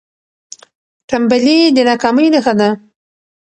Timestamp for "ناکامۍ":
1.89-2.27